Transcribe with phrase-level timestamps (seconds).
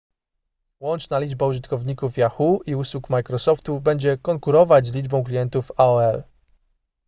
[0.79, 6.23] łączna liczba użytkowników yahoo i usług microsoftu będzie konkurować z liczbą klientów aol